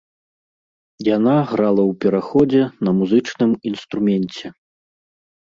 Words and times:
Яна 1.15 1.35
грала 1.51 1.83
ў 1.83 1.93
пераходзе 2.05 2.63
на 2.87 2.91
музычным 3.03 3.51
інструменце. 3.73 4.45